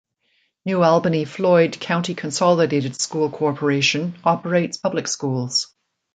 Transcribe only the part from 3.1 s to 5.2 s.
Corporation operates public